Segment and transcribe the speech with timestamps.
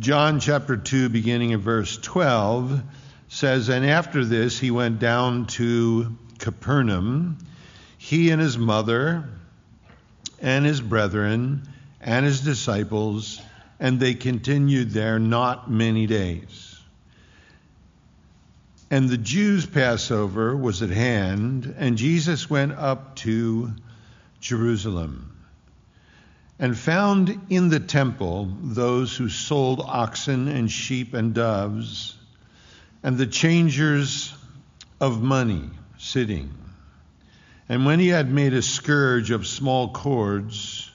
[0.00, 2.82] John chapter 2, beginning in verse 12,
[3.28, 7.36] says, And after this he went down to Capernaum,
[7.98, 9.28] he and his mother,
[10.40, 11.68] and his brethren,
[12.00, 13.42] and his disciples,
[13.78, 16.80] and they continued there not many days.
[18.90, 23.74] And the Jews' Passover was at hand, and Jesus went up to
[24.40, 25.29] Jerusalem
[26.60, 32.18] and found in the temple those who sold oxen and sheep and doves,
[33.02, 34.34] and the changers
[35.00, 36.54] of money sitting.
[37.66, 40.90] And when he had made a scourge of small cords,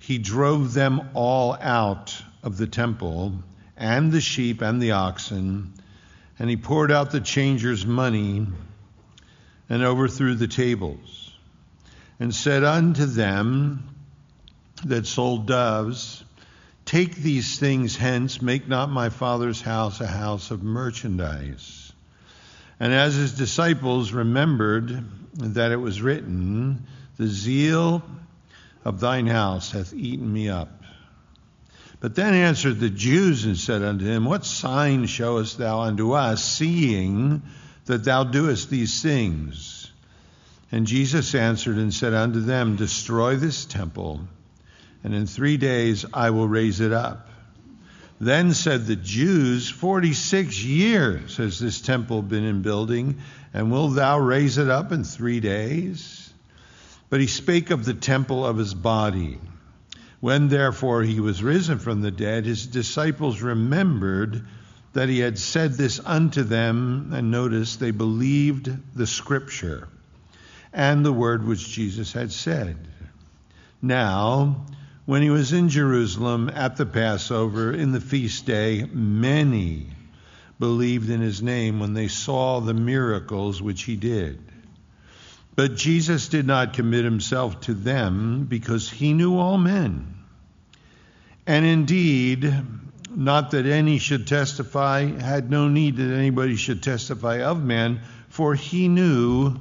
[0.00, 3.32] he drove them all out of the temple,
[3.76, 5.72] and the sheep and the oxen,
[6.36, 8.44] and he poured out the changers' money
[9.68, 11.32] and overthrew the tables,
[12.18, 13.88] and said unto them,
[14.88, 16.24] that sold doves,
[16.86, 21.92] Take these things hence, make not my father's house a house of merchandise.
[22.78, 28.02] And as his disciples remembered that it was written, The zeal
[28.84, 30.84] of thine house hath eaten me up.
[31.98, 36.44] But then answered the Jews and said unto him, What sign showest thou unto us,
[36.44, 37.42] seeing
[37.86, 39.90] that thou doest these things?
[40.70, 44.20] And Jesus answered and said unto them, Destroy this temple
[45.06, 47.28] and in three days I will raise it up.
[48.18, 53.18] Then said the Jews, Forty six years has this temple been in building,
[53.54, 56.34] and wilt thou raise it up in three days?
[57.08, 59.38] But he spake of the temple of his body.
[60.18, 64.44] When therefore he was risen from the dead, his disciples remembered
[64.92, 69.86] that he had said this unto them, and notice they believed the scripture
[70.72, 72.76] and the word which Jesus had said.
[73.80, 74.66] Now,
[75.06, 79.86] when he was in Jerusalem at the Passover in the feast day, many
[80.58, 84.42] believed in his name when they saw the miracles which he did.
[85.54, 90.12] But Jesus did not commit himself to them because he knew all men.
[91.46, 92.52] And indeed,
[93.14, 98.56] not that any should testify, had no need that anybody should testify of man, for
[98.56, 99.54] he knew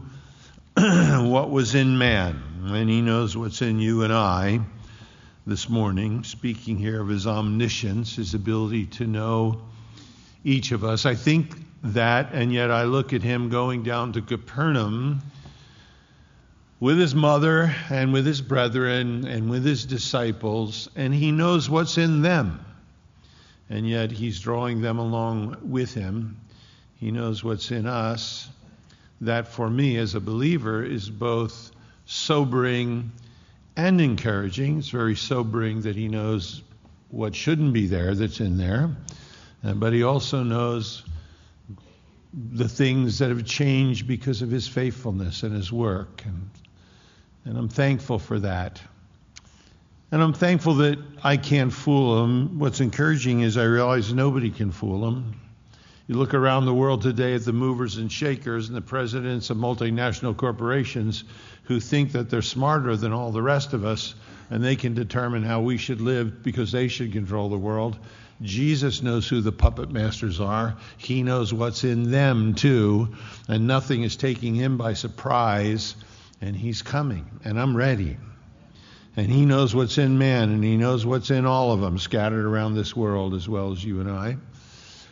[0.75, 4.61] what was in man, and he knows what's in you and I
[5.47, 9.61] this morning, speaking here of his omniscience, his ability to know
[10.43, 11.05] each of us.
[11.05, 15.21] I think that, and yet I look at him going down to Capernaum
[16.79, 21.99] with his mother and with his brethren and with his disciples, and he knows what's
[21.99, 22.65] in them.
[23.69, 26.37] And yet he's drawing them along with him.
[26.99, 28.49] He knows what's in us.
[29.21, 31.71] That for me as a believer is both
[32.05, 33.11] sobering
[33.77, 34.79] and encouraging.
[34.79, 36.63] It's very sobering that he knows
[37.09, 38.95] what shouldn't be there that's in there,
[39.63, 41.03] uh, but he also knows
[42.33, 46.23] the things that have changed because of his faithfulness and his work.
[46.25, 46.49] And,
[47.45, 48.81] and I'm thankful for that.
[50.11, 52.59] And I'm thankful that I can't fool him.
[52.59, 55.39] What's encouraging is I realize nobody can fool him.
[56.07, 59.57] You look around the world today at the movers and shakers and the presidents of
[59.57, 61.23] multinational corporations
[61.65, 64.15] who think that they're smarter than all the rest of us
[64.49, 67.97] and they can determine how we should live because they should control the world.
[68.41, 70.75] Jesus knows who the puppet masters are.
[70.97, 73.15] He knows what's in them too,
[73.47, 75.95] and nothing is taking him by surprise,
[76.41, 78.17] and he's coming, and I'm ready.
[79.17, 82.45] And he knows what's in man, and he knows what's in all of them scattered
[82.45, 84.37] around this world as well as you and I.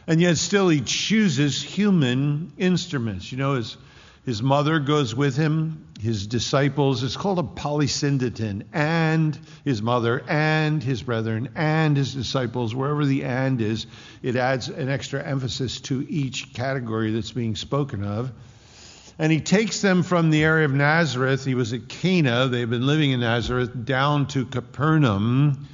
[0.05, 3.31] And yet, still, he chooses human instruments.
[3.31, 3.77] You know, his,
[4.25, 7.03] his mother goes with him, his disciples.
[7.03, 8.63] It's called a polysyndeton.
[8.73, 12.73] And his mother, and his brethren, and his disciples.
[12.73, 13.85] Wherever the and is,
[14.21, 18.31] it adds an extra emphasis to each category that's being spoken of.
[19.19, 21.45] And he takes them from the area of Nazareth.
[21.45, 22.47] He was at Cana.
[22.47, 25.67] They've been living in Nazareth, down to Capernaum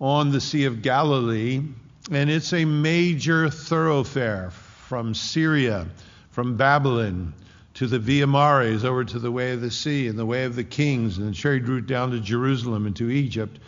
[0.00, 1.62] on the Sea of Galilee
[2.10, 5.86] and it's a major thoroughfare from Syria,
[6.30, 7.34] from Babylon
[7.74, 10.56] to the Via Maris over to the Way of the Sea and the Way of
[10.56, 13.58] the Kings and the trade route down to Jerusalem and to Egypt.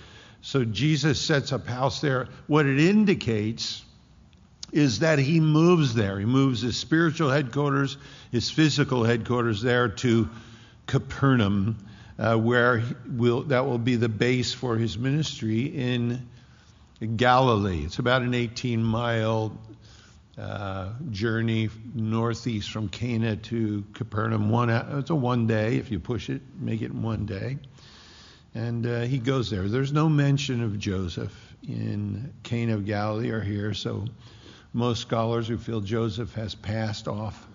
[0.42, 2.28] So Jesus sets up house there.
[2.46, 3.84] What it indicates
[4.72, 6.18] is that he moves there.
[6.18, 7.96] He moves his spiritual headquarters,
[8.32, 10.28] his physical headquarters there to
[10.86, 11.76] Capernaum,
[12.18, 16.26] uh, where will, that will be the base for his ministry in
[17.16, 17.84] Galilee.
[17.84, 19.56] It's about an 18 mile
[20.38, 24.50] uh, journey northeast from Cana to Capernaum.
[24.50, 27.58] One, it's a one day, if you push it, make it one day.
[28.54, 29.68] And uh, he goes there.
[29.68, 31.34] There's no mention of Joseph
[31.66, 34.04] in Cana of Galilee or here, so
[34.72, 37.46] most scholars who feel Joseph has passed off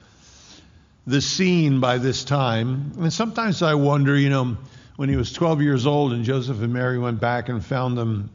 [1.05, 2.93] the scene by this time.
[2.99, 4.57] And sometimes I wonder, you know,
[4.97, 8.29] when he was 12 years old and Joseph and Mary went back and found them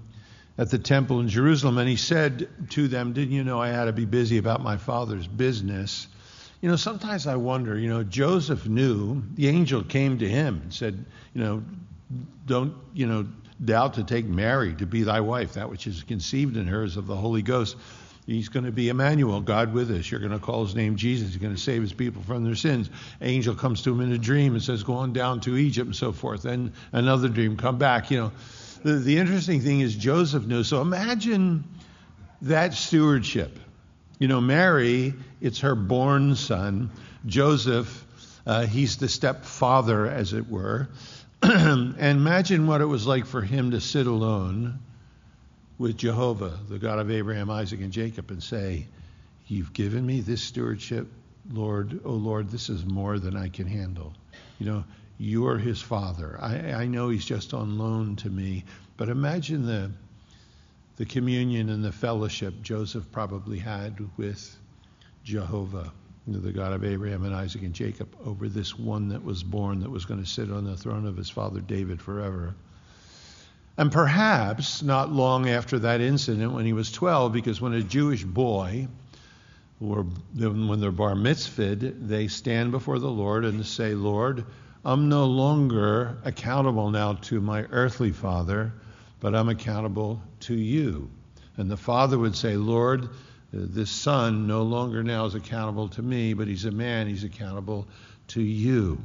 [0.59, 3.87] at the temple in Jerusalem, and he said to them, Didn't you know I had
[3.87, 6.07] to be busy about my father's business?
[6.61, 10.73] You know, sometimes I wonder, you know, Joseph knew the angel came to him and
[10.73, 11.05] said,
[11.35, 11.63] You know,
[12.47, 13.27] don't, you know,
[13.65, 15.55] doubt to take Mary to be thy wife.
[15.55, 17.77] That which is conceived in her is of the Holy Ghost.
[18.27, 20.09] He's going to be Emmanuel, God with us.
[20.09, 21.29] You're going to call his name Jesus.
[21.29, 22.89] He's going to save his people from their sins.
[23.21, 25.97] Angel comes to him in a dream and says, Go on down to Egypt and
[25.97, 26.43] so forth.
[26.43, 28.13] Then another dream, come back.
[28.13, 28.33] You know,
[28.83, 30.65] the, the interesting thing is Joseph knew.
[30.65, 31.65] So imagine
[32.43, 33.59] that stewardship.
[34.19, 36.91] You know, Mary, it's her born son.
[37.27, 38.05] Joseph,
[38.47, 40.89] uh, he's the stepfather, as it were.
[41.43, 44.79] and imagine what it was like for him to sit alone
[45.79, 48.87] with Jehovah, the God of Abraham, Isaac, and Jacob, and say,
[49.49, 51.09] You've given me this stewardship,
[51.51, 52.01] Lord.
[52.05, 54.15] Oh, Lord, this is more than I can handle.
[54.61, 54.85] You know,
[55.19, 56.39] you are his father.
[56.41, 58.65] I, I know he's just on loan to me,
[58.97, 59.91] but imagine the,
[60.97, 64.57] the communion and the fellowship Joseph probably had with
[65.25, 65.93] Jehovah,
[66.27, 69.91] the God of Abraham and Isaac and Jacob, over this one that was born that
[69.91, 72.55] was going to sit on the throne of his father David forever.
[73.79, 78.23] And perhaps not long after that incident when he was 12, because when a Jewish
[78.23, 78.87] boy,
[79.81, 80.07] or
[80.37, 84.45] when they're bar mitzvahed, they stand before the Lord and say, Lord,
[84.85, 88.73] I'm no longer accountable now to my earthly father,
[89.21, 91.11] but I'm accountable to you.
[91.57, 93.09] And the father would say, Lord,
[93.53, 97.87] this son no longer now is accountable to me, but he's a man, he's accountable
[98.29, 99.01] to you.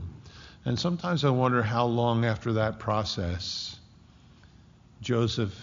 [0.65, 3.77] And sometimes I wonder how long after that process
[5.01, 5.55] Joseph,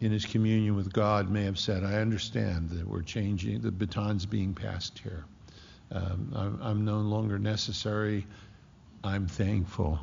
[0.00, 4.26] in his communion with God, may have said, I understand that we're changing, the baton's
[4.26, 5.24] being passed here.
[5.90, 8.26] Um, I'm, I'm no longer necessary.
[9.06, 10.00] I'm thankful.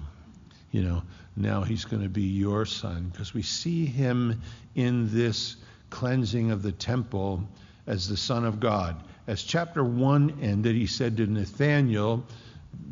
[0.71, 1.03] You know,
[1.35, 4.41] now he's going to be your son because we see him
[4.75, 5.57] in this
[5.89, 7.47] cleansing of the temple
[7.85, 9.03] as the Son of God.
[9.27, 12.25] As chapter 1 ended, he said to Nathanael,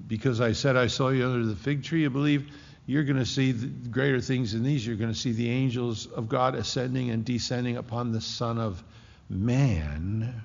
[0.08, 2.52] Because I said I saw you under the fig tree, you believe
[2.86, 4.86] you're going to see greater things than these.
[4.86, 8.84] You're going to see the angels of God ascending and descending upon the Son of
[9.30, 10.42] Man.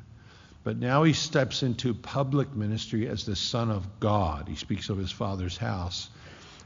[0.67, 4.49] But now he steps into public ministry as the Son of God.
[4.49, 6.11] He speaks of his Father's house.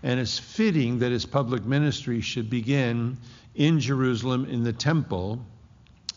[0.03, 3.19] And it's fitting that his public ministry should begin
[3.55, 5.45] in Jerusalem in the temple,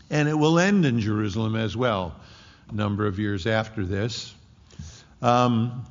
[0.10, 2.16] and it will end in Jerusalem as well,
[2.70, 4.34] a number of years after this.
[5.22, 5.86] Um,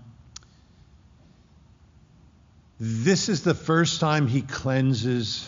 [2.80, 5.46] this is the first time he cleanses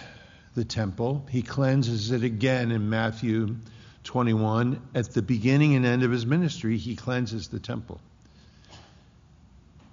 [0.55, 1.25] the temple.
[1.31, 3.57] He cleanses it again in Matthew
[4.05, 4.81] 21.
[4.95, 8.01] At the beginning and end of his ministry, he cleanses the temple.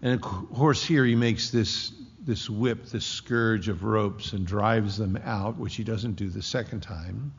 [0.02, 4.98] And of course, here he makes this, this whip, this scourge of ropes, and drives
[4.98, 7.34] them out, which he doesn't do the second time.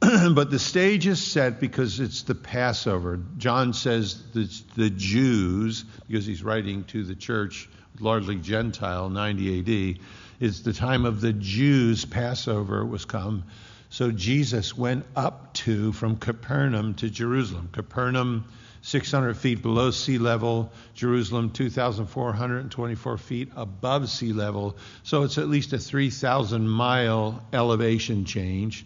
[0.00, 3.20] but the stage is set because it's the Passover.
[3.38, 7.68] John says the, the Jews, because he's writing to the church
[8.00, 9.98] largely Gentile, 90 AD,
[10.40, 13.44] is the time of the Jews' Passover was come.
[13.90, 17.70] So Jesus went up to, from Capernaum to Jerusalem.
[17.72, 18.44] Capernaum,
[18.82, 24.76] 600 feet below sea level, Jerusalem, 2,424 feet above sea level.
[25.02, 28.84] So it's at least a 3,000 mile elevation change.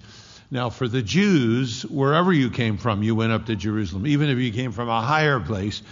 [0.51, 4.07] Now, for the Jews, wherever you came from, you went up to Jerusalem.
[4.07, 5.83] Even if you came from a higher place,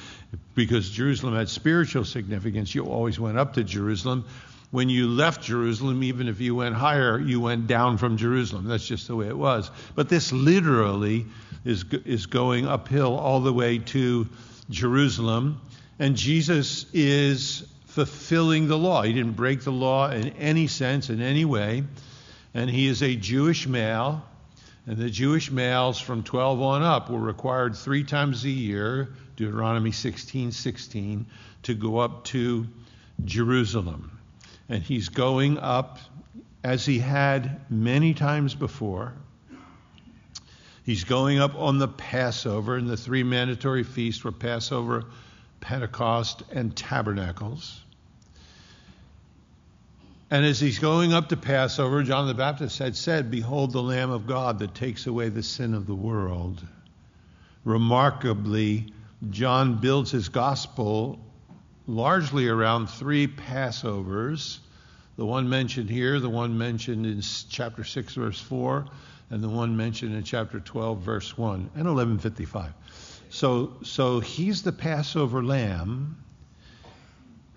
[0.55, 4.27] because Jerusalem had spiritual significance, you always went up to Jerusalem.
[4.71, 8.67] When you left Jerusalem, even if you went higher, you went down from Jerusalem.
[8.67, 9.71] That's just the way it was.
[9.97, 11.27] But this literally
[11.65, 14.29] is, is going uphill all the way to
[14.69, 15.61] Jerusalem.
[15.99, 19.03] And Jesus is fulfilling the law.
[19.03, 21.83] He didn't break the law in any sense, in any way.
[22.55, 24.25] And he is a Jewish male.
[24.87, 29.11] And the Jewish males from 12 on up were required three times a year
[29.41, 31.25] Deuteronomy 16 16,
[31.63, 32.67] to go up to
[33.25, 34.20] Jerusalem.
[34.71, 35.99] And he's going up
[36.63, 39.13] as he had many times before.
[40.85, 45.07] He's going up on the Passover, and the three mandatory feasts were Passover,
[45.61, 47.81] Pentecost, and Tabernacles.
[50.31, 54.11] And as he's going up to Passover, John the Baptist had said, Behold the Lamb
[54.11, 56.65] of God that takes away the sin of the world.
[57.65, 58.93] Remarkably,
[59.31, 61.19] John builds his gospel
[61.95, 64.59] largely around three Passovers
[65.21, 67.21] the one mentioned here, the one mentioned in
[67.51, 68.87] chapter 6, verse 4,
[69.29, 72.73] and the one mentioned in chapter 12, verse 1, and 1155.
[73.29, 76.17] So, so he's the Passover lamb.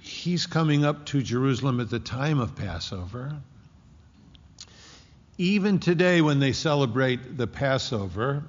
[0.02, 3.34] He's coming up to Jerusalem at the time of Passover.
[5.38, 8.44] Even today, when they celebrate the Passover,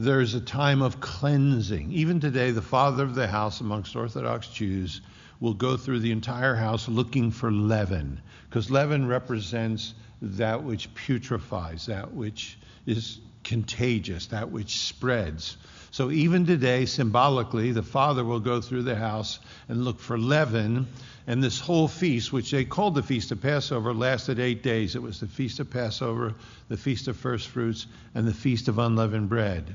[0.00, 1.90] there's a time of cleansing.
[1.90, 5.00] Even today, the father of the house amongst Orthodox Jews
[5.40, 11.86] will go through the entire house looking for leaven, because leaven represents that which putrefies,
[11.86, 15.56] that which is contagious, that which spreads.
[15.90, 20.86] So even today, symbolically, the father will go through the house and look for leaven.
[21.26, 24.94] And this whole feast, which they called the Feast of Passover, lasted eight days.
[24.94, 26.34] It was the Feast of Passover,
[26.68, 29.74] the Feast of First Fruits, and the Feast of Unleavened Bread.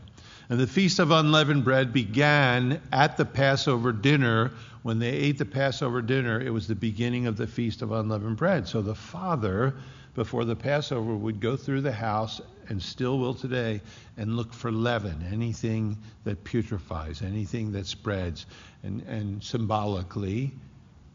[0.49, 4.51] And the Feast of Unleavened Bread began at the Passover dinner.
[4.81, 8.37] When they ate the Passover dinner, it was the beginning of the Feast of Unleavened
[8.37, 8.67] Bread.
[8.67, 9.73] So the father
[10.15, 13.81] before the Passover would go through the house, and still will today,
[14.17, 18.45] and look for leaven, anything that putrefies, anything that spreads,
[18.83, 20.51] and, and symbolically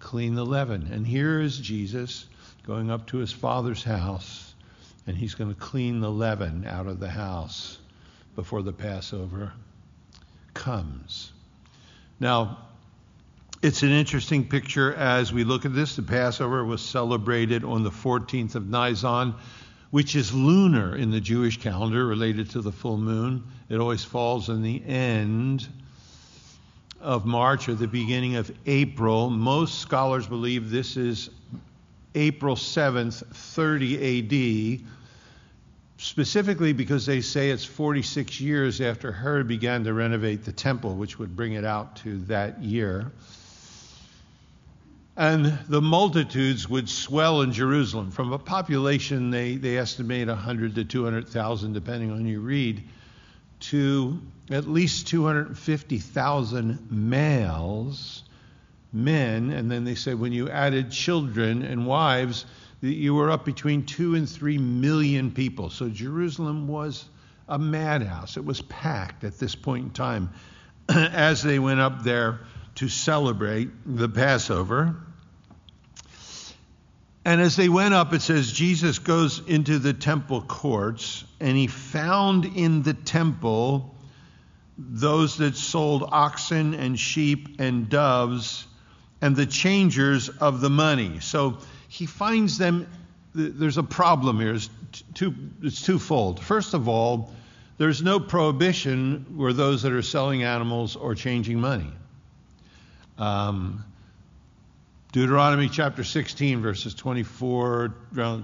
[0.01, 0.89] clean the leaven.
[0.91, 2.27] And here is Jesus
[2.67, 4.55] going up to his father's house,
[5.07, 7.78] and he's going to clean the leaven out of the house
[8.39, 9.53] before the Passover
[10.55, 11.33] comes.
[12.21, 12.59] Now,
[13.63, 15.97] it's an interesting picture as we look at this.
[15.97, 19.35] The Passover was celebrated on the 14th of Nisan,
[19.91, 23.43] which is lunar in the Jewish calendar related to the full moon.
[23.69, 25.67] It always falls in the end
[27.01, 29.31] of March or the beginning of April.
[29.31, 31.29] Most scholars believe this is
[32.15, 34.98] April 7th, 30 AD,
[35.99, 41.19] specifically because they say it's 46 years after Herod began to renovate the temple, which
[41.19, 43.11] would bring it out to that year.
[45.17, 48.13] And the multitudes would swell in Jerusalem.
[48.13, 52.85] From a population, they, they estimate 100 to 200,000, depending on you read,
[53.61, 58.23] to at least 250,000 males,
[58.93, 59.51] men.
[59.51, 62.47] And then they said when you added children and wives,
[62.81, 65.71] you were up between two and three million people.
[65.71, 67.05] So Jerusalem was
[67.49, 68.37] a madhouse.
[68.37, 70.31] It was packed at this point in time
[70.89, 72.41] as they went up there
[72.77, 74.97] to celebrate the Passover.
[77.25, 81.67] And as they went up, it says Jesus goes into the temple courts, and he
[81.67, 83.95] found in the temple
[84.79, 88.67] those that sold oxen and sheep and doves
[89.21, 91.19] and the changers of the money.
[91.21, 91.59] So
[91.89, 92.87] he finds them.
[93.35, 94.55] There's a problem here.
[94.55, 94.71] It's,
[95.15, 96.41] two, it's twofold.
[96.41, 97.33] First of all,
[97.79, 101.91] there's no prohibition where those that are selling animals or changing money.
[103.19, 103.85] Um,
[105.13, 107.95] Deuteronomy chapter 16, verses 24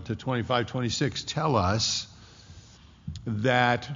[0.05, 2.07] to 25, 26 tell us
[3.27, 3.89] that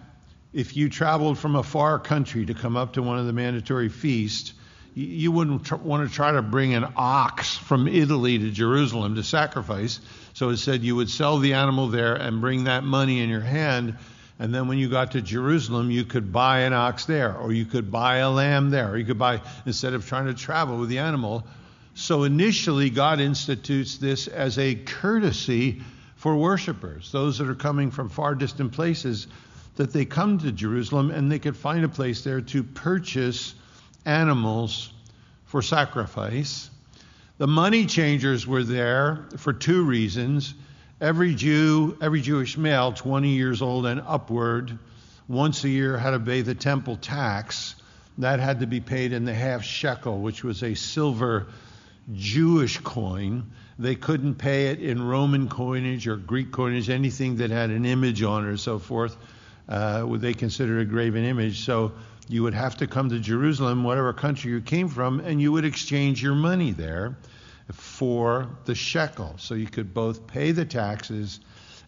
[0.53, 3.89] if you traveled from a far country to come up to one of the mandatory
[3.89, 4.53] feasts,
[4.95, 9.23] you wouldn't tr- want to try to bring an ox from Italy to Jerusalem to
[9.23, 10.01] sacrifice.
[10.35, 13.41] So it said you would sell the animal there and bring that money in your
[13.41, 13.97] hand.
[14.39, 17.65] And then when you got to Jerusalem, you could buy an ox there, or you
[17.65, 20.89] could buy a lamb there, or you could buy, instead of trying to travel with
[20.89, 21.45] the animal,
[21.99, 25.83] so initially, God institutes this as a courtesy
[26.15, 29.27] for worshipers, those that are coming from far distant places,
[29.75, 33.53] that they come to Jerusalem and they could find a place there to purchase
[34.09, 34.91] animals
[35.45, 36.71] for sacrifice.
[37.37, 40.55] The money changers were there for two reasons.
[41.01, 44.77] Every Jew, every Jewish male, 20 years old and upward,
[45.29, 47.77] once a year had to pay the temple tax.
[48.17, 51.47] That had to be paid in the half shekel, which was a silver
[52.13, 53.53] Jewish coin.
[53.79, 58.23] They couldn't pay it in Roman coinage or Greek coinage, anything that had an image
[58.23, 59.17] on it or so forth.
[59.69, 61.65] Uh, would they consider a graven image?
[61.65, 61.93] So
[62.29, 65.65] you would have to come to Jerusalem, whatever country you came from, and you would
[65.65, 67.17] exchange your money there
[67.73, 69.35] for the shekel.
[69.39, 71.41] So you could both pay the taxes,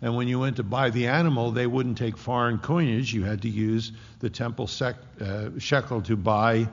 [0.03, 3.13] and when you went to buy the animal, they wouldn't take foreign coinage.
[3.13, 6.69] You had to use the temple sec, uh, shekel to buy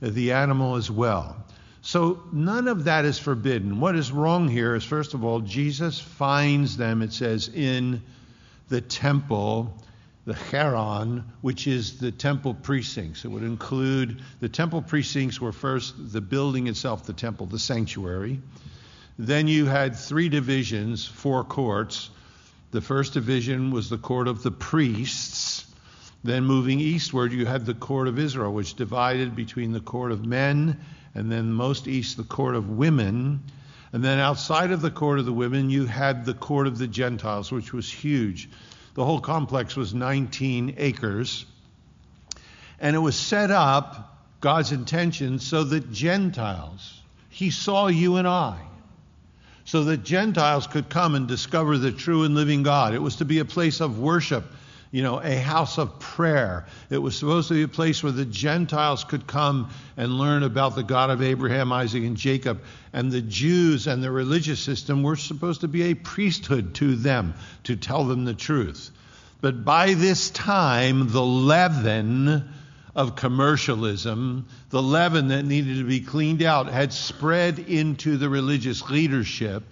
[0.00, 1.36] the animal as well.
[1.82, 3.78] So none of that is forbidden.
[3.78, 8.02] What is wrong here is, first of all, Jesus finds them, it says, in
[8.68, 9.80] the temple,
[10.26, 13.24] the hieron, which is the temple precincts.
[13.24, 18.40] It would include the temple precincts were first the building itself, the temple, the sanctuary.
[19.18, 22.10] Then you had three divisions, four courts.
[22.72, 25.64] The first division was the court of the priests.
[26.24, 30.26] Then moving eastward, you had the court of Israel, which divided between the court of
[30.26, 30.80] men
[31.14, 33.44] and then most east, the court of women.
[33.92, 36.88] And then outside of the court of the women, you had the court of the
[36.88, 38.48] Gentiles, which was huge.
[38.96, 41.44] The whole complex was 19 acres.
[42.80, 46.98] And it was set up, God's intention, so that Gentiles,
[47.28, 48.58] He saw you and I,
[49.66, 52.94] so that Gentiles could come and discover the true and living God.
[52.94, 54.44] It was to be a place of worship
[54.90, 56.66] you know, a house of prayer.
[56.90, 60.74] It was supposed to be a place where the Gentiles could come and learn about
[60.74, 62.62] the God of Abraham, Isaac, and Jacob.
[62.92, 67.34] And the Jews and the religious system were supposed to be a priesthood to them
[67.64, 68.90] to tell them the truth.
[69.40, 72.48] But by this time, the leaven
[72.94, 78.88] of commercialism, the leaven that needed to be cleaned out, had spread into the religious
[78.88, 79.62] leadership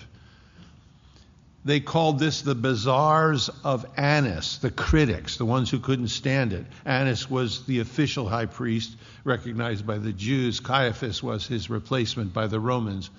[1.65, 6.67] they called this the bazaars of Annas, the critics, the ones who couldn't stand it.
[6.85, 10.61] Annas was the official high priest recognized by the Jews.
[10.61, 13.11] Caiaphas was his replacement by the Romans.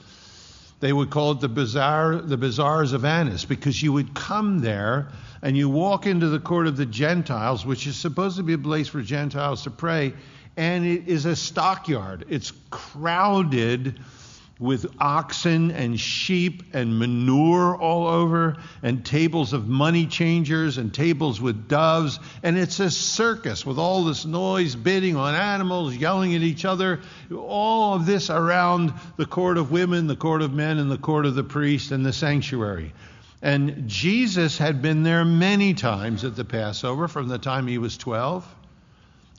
[0.79, 5.07] They would call it the bazaar, the bazaars of Annas, because you would come there
[5.41, 8.57] and you walk into the court of the Gentiles, which is supposed to be a
[8.57, 10.13] place for Gentiles to pray,
[10.57, 12.25] and it is a stockyard.
[12.29, 13.99] It's crowded
[14.57, 21.41] with oxen and sheep and manure all over, and tables of money changers and tables
[21.41, 22.19] with doves.
[22.41, 27.01] And it's a circus with all this noise, bidding on animals, yelling at each other.
[27.35, 31.25] All of this around the court of women, the court of men, and the court
[31.25, 32.93] of the priest and the sanctuary.
[33.41, 37.97] And Jesus had been there many times at the Passover from the time he was
[37.97, 38.47] 12,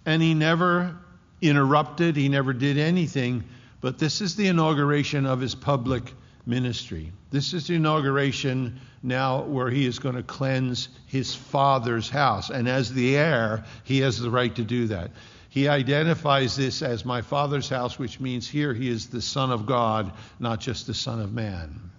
[0.04, 0.94] and he never
[1.40, 3.44] interrupted, he never did anything
[3.80, 6.12] but this is the inauguration of his public
[6.46, 7.12] ministry.
[7.30, 12.50] This is the inauguration now where he is going to cleanse his father's house.
[12.50, 15.10] And as the heir, he has the right to do that.
[15.48, 19.66] He identifies this as my father's house, which means here he is the Son of
[19.66, 21.90] God, not just the Son of Man.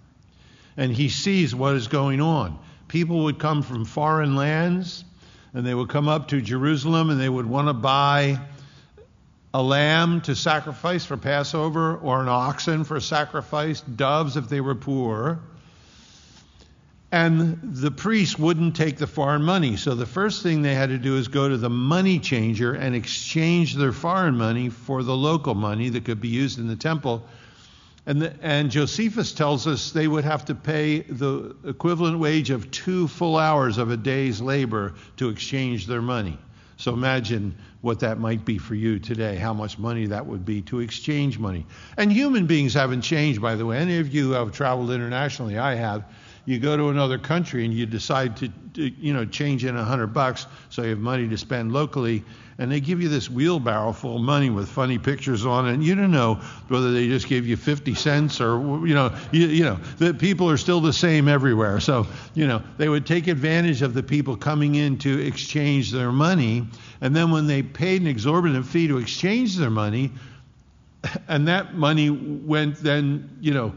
[0.76, 2.58] And he sees what is going on.
[2.86, 5.04] People would come from foreign lands,
[5.52, 8.38] and they would come up to Jerusalem, and they would want to buy
[9.54, 14.74] a lamb to sacrifice for Passover or an oxen for sacrifice, doves if they were
[14.74, 15.40] poor.
[17.10, 19.76] And the priests wouldn't take the foreign money.
[19.76, 22.94] So the first thing they had to do is go to the money changer and
[22.94, 27.24] exchange their foreign money for the local money that could be used in the temple.
[28.04, 32.70] And, the, and Josephus tells us they would have to pay the equivalent wage of
[32.70, 36.38] two full hours of a day's labor to exchange their money.
[36.78, 40.62] So imagine what that might be for you today, how much money that would be
[40.62, 41.66] to exchange money.
[41.96, 43.78] And human beings haven't changed, by the way.
[43.78, 46.04] Any of you who have traveled internationally, I have.
[46.48, 49.84] You go to another country and you decide to, to you know, change in a
[49.84, 52.24] hundred bucks so you have money to spend locally
[52.56, 55.84] and they give you this wheelbarrow full of money with funny pictures on it, and
[55.84, 56.36] you don't know
[56.68, 60.50] whether they just gave you 50 cents or, you know, you, you know, the people
[60.50, 61.78] are still the same everywhere.
[61.80, 66.10] So, you know, they would take advantage of the people coming in to exchange their
[66.10, 66.66] money,
[67.00, 70.10] and then when they paid an exorbitant fee to exchange their money,
[71.28, 73.72] and that money went then, you know,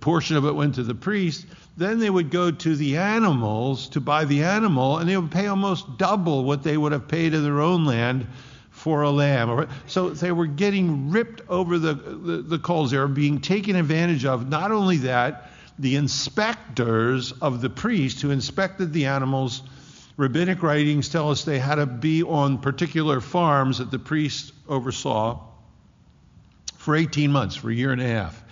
[0.00, 1.46] portion of it went to the priest,
[1.80, 5.46] then they would go to the animals to buy the animal, and they would pay
[5.46, 8.26] almost double what they would have paid in their own land
[8.68, 9.66] for a lamb.
[9.86, 12.90] So they were getting ripped over the, the, the coals.
[12.90, 14.46] They were being taken advantage of.
[14.46, 19.62] Not only that, the inspectors of the priest who inspected the animals,
[20.18, 25.40] rabbinic writings tell us they had to be on particular farms that the priest oversaw
[26.76, 28.44] for 18 months, for a year and a half.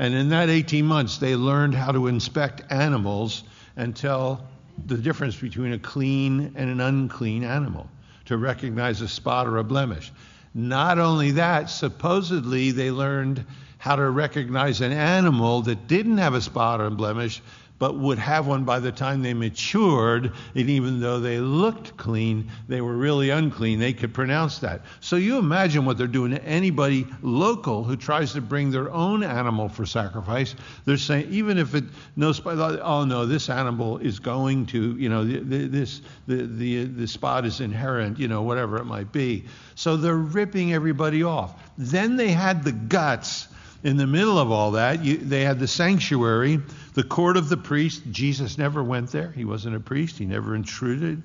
[0.00, 3.44] And in that 18 months, they learned how to inspect animals
[3.76, 4.48] and tell
[4.86, 7.86] the difference between a clean and an unclean animal
[8.24, 10.10] to recognize a spot or a blemish.
[10.54, 13.44] Not only that, supposedly they learned
[13.76, 17.42] how to recognize an animal that didn't have a spot or a blemish
[17.80, 20.30] but would have one by the time they matured.
[20.54, 23.78] And even though they looked clean, they were really unclean.
[23.80, 24.82] They could pronounce that.
[25.00, 29.24] So you imagine what they're doing to anybody local who tries to bring their own
[29.24, 30.54] animal for sacrifice.
[30.84, 31.84] They're saying, even if it
[32.16, 37.46] knows, oh no, this animal is going to, you know, this, the, the, the spot
[37.46, 39.46] is inherent, you know, whatever it might be.
[39.74, 41.58] So they're ripping everybody off.
[41.78, 43.48] Then they had the guts
[43.82, 46.60] in the middle of all that, you, they had the sanctuary,
[46.94, 48.02] the court of the priest.
[48.10, 49.30] Jesus never went there.
[49.32, 51.22] He wasn't a priest, he never intruded.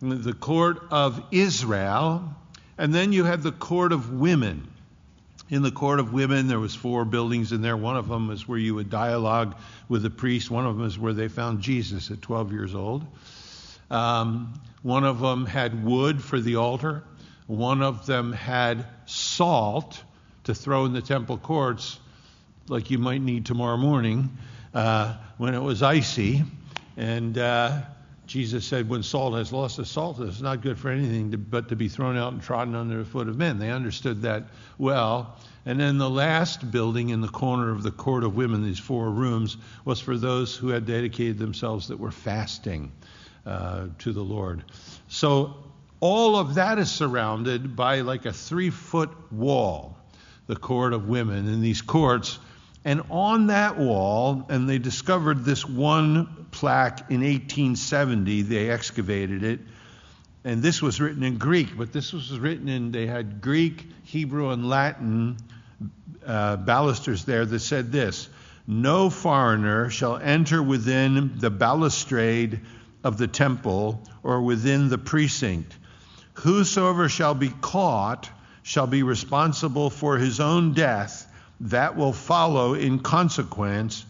[0.00, 2.34] The court of Israel.
[2.78, 4.68] And then you had the court of women.
[5.48, 7.76] In the court of women, there was four buildings in there.
[7.76, 9.56] One of them was where you would dialogue
[9.88, 10.50] with the priest.
[10.50, 13.06] One of them is where they found Jesus at 12 years old.
[13.90, 17.04] Um, one of them had wood for the altar.
[17.46, 20.02] One of them had salt
[20.46, 21.98] to throw in the temple courts
[22.68, 24.36] like you might need tomorrow morning
[24.74, 26.42] uh, when it was icy.
[26.96, 27.82] And uh,
[28.26, 31.68] Jesus said, when salt has lost its salt, it's not good for anything to, but
[31.68, 33.58] to be thrown out and trodden under the foot of men.
[33.58, 34.44] They understood that
[34.78, 35.36] well.
[35.64, 39.10] And then the last building in the corner of the court of women, these four
[39.10, 42.92] rooms, was for those who had dedicated themselves that were fasting
[43.44, 44.62] uh, to the Lord.
[45.08, 45.56] So
[46.00, 49.95] all of that is surrounded by like a three foot wall,
[50.46, 51.48] the court of women.
[51.48, 52.38] in these courts
[52.86, 59.58] and on that wall, and they discovered this one plaque in 1870, they excavated it.
[60.44, 64.50] And this was written in Greek, but this was written in, they had Greek, Hebrew,
[64.50, 65.36] and Latin
[66.24, 68.28] uh, balusters there that said this
[68.68, 72.60] No foreigner shall enter within the balustrade
[73.02, 75.74] of the temple or within the precinct.
[76.34, 78.30] Whosoever shall be caught
[78.66, 84.04] shall be responsible for his own death that will follow in consequence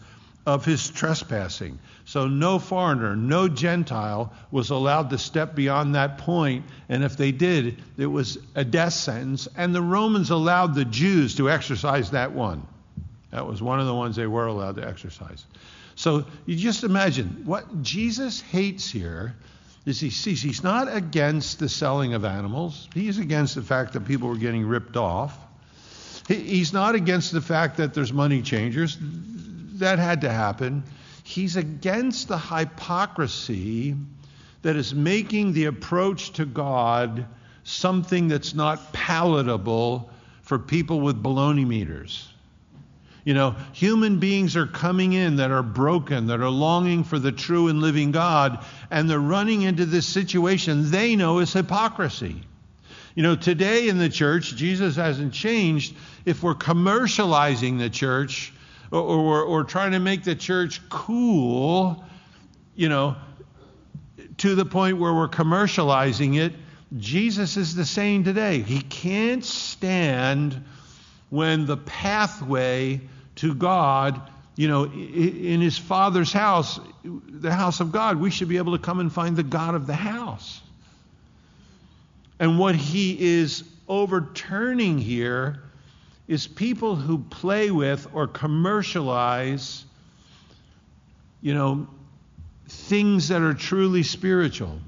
[0.47, 1.77] of his trespassing.
[2.05, 7.31] So no foreigner, no Gentile was allowed to step beyond that point, and if they
[7.31, 9.47] did, it was a death sentence.
[9.55, 12.65] And the Romans allowed the Jews to exercise that one.
[13.29, 15.45] That was one of the ones they were allowed to exercise.
[15.93, 19.35] So you just imagine what Jesus hates here
[19.87, 22.89] is he sees he's not against the selling of animals.
[22.93, 25.37] He's against the fact that people were getting ripped off.
[26.27, 28.97] He's not against the fact that there's money changers.
[28.99, 30.83] That had to happen.
[31.23, 33.95] He's against the hypocrisy
[34.61, 37.25] that is making the approach to God
[37.63, 40.09] something that's not palatable
[40.41, 42.27] for people with baloney meters.
[43.27, 47.33] You know, human beings are coming in that are broken, that are longing for the
[47.33, 52.41] true and living God, and they're running into this situation they know is hypocrisy.
[53.15, 55.93] You know, today in the church, Jesus hasn't changed.
[56.23, 58.53] If we're commercializing the church
[58.91, 62.01] or, or, or trying to make the church cool,
[62.77, 63.17] you know,
[64.37, 66.53] to the point where we're commercializing it,
[66.97, 68.61] Jesus is the same today.
[68.61, 70.63] He can't stand
[71.29, 73.01] when the pathway
[73.37, 74.21] to God,
[74.55, 78.83] you know, in his Father's house, the house of God, we should be able to
[78.83, 80.61] come and find the God of the house.
[82.39, 85.63] And what he is overturning here
[86.27, 89.85] is people who play with or commercialize,
[91.41, 91.87] you know,
[92.67, 94.79] things that are truly spiritual.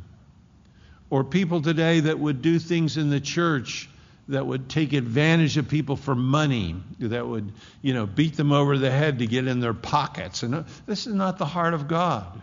[1.11, 3.89] Or people today that would do things in the church
[4.29, 8.77] that would take advantage of people for money, that would, you know, beat them over
[8.77, 10.43] the head to get in their pockets.
[10.43, 12.39] And uh, this is not the heart of God.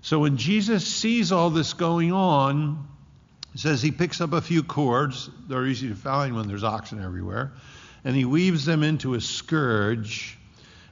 [0.00, 2.88] So when Jesus sees all this going on,
[3.54, 5.28] says he picks up a few cords.
[5.48, 7.52] They're easy to find when there's oxen everywhere.
[8.02, 10.38] And he weaves them into a scourge.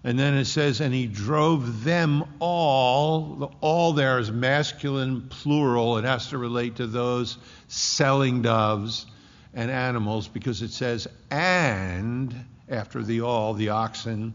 [0.02, 3.54] And then it says, and he drove them all.
[3.62, 5.96] All there is masculine, plural.
[5.96, 7.38] It has to relate to those
[7.68, 9.06] selling doves
[9.54, 12.34] and animals because it says, and
[12.68, 14.34] after the all, the oxen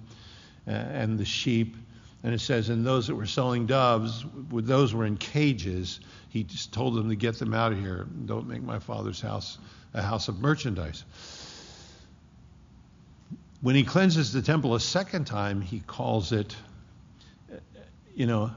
[0.67, 1.75] uh, and the sheep.
[2.23, 6.71] And it says, and those that were selling doves, those were in cages he just
[6.71, 8.07] told them to get them out of here.
[8.25, 9.57] Don't make my father's house
[9.93, 11.03] a house of merchandise.
[13.61, 16.55] When he cleanses the temple a second time, he calls it,
[18.15, 18.51] you know,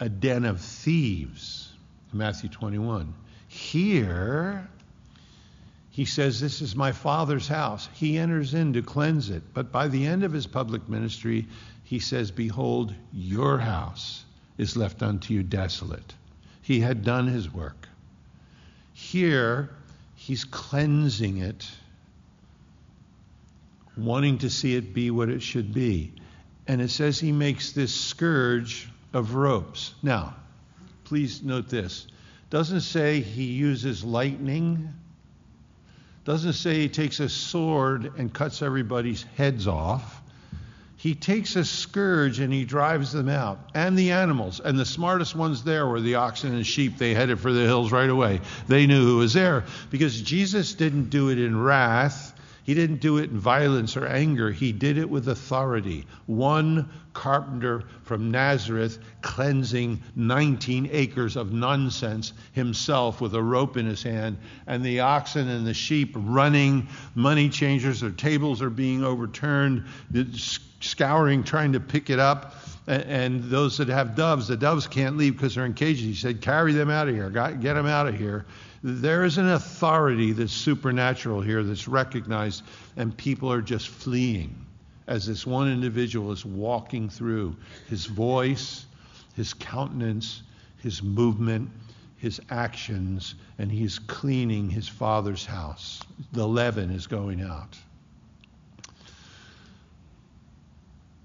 [0.00, 1.72] a den of thieves.
[2.12, 3.14] Matthew 21.
[3.46, 4.68] Here,
[5.96, 7.88] he says, This is my Father's house.
[7.94, 9.42] He enters in to cleanse it.
[9.54, 11.46] But by the end of his public ministry,
[11.84, 14.22] he says, Behold, your house
[14.58, 16.12] is left unto you desolate.
[16.60, 17.88] He had done his work.
[18.92, 19.70] Here,
[20.16, 21.66] he's cleansing it,
[23.96, 26.12] wanting to see it be what it should be.
[26.68, 29.94] And it says he makes this scourge of ropes.
[30.02, 30.36] Now,
[31.04, 32.06] please note this.
[32.50, 34.92] Doesn't say he uses lightning.
[36.26, 40.20] Doesn't say he takes a sword and cuts everybody's heads off
[41.06, 44.60] he takes a scourge and he drives them out, and the animals.
[44.60, 46.96] And the smartest ones there were the oxen and sheep.
[46.96, 48.40] They headed for the hills right away.
[48.66, 52.32] They knew who was there because Jesus didn't do it in wrath.
[52.66, 54.50] He didn't do it in violence or anger.
[54.50, 56.04] He did it with authority.
[56.26, 64.02] One carpenter from Nazareth cleansing 19 acres of nonsense himself with a rope in his
[64.02, 69.84] hand, and the oxen and the sheep running, money changers, their tables are being overturned,
[70.80, 72.56] scouring, trying to pick it up.
[72.88, 76.04] And those that have doves, the doves can't leave because they're in cages.
[76.04, 78.44] He said, carry them out of here, get them out of here.
[78.82, 82.62] There is an authority that's supernatural here that's recognized,
[82.96, 84.54] and people are just fleeing
[85.06, 87.56] as this one individual is walking through.
[87.88, 88.86] His voice,
[89.34, 90.42] his countenance,
[90.82, 91.70] his movement,
[92.16, 96.02] his actions, and he's cleaning his father's house.
[96.32, 97.76] The leaven is going out.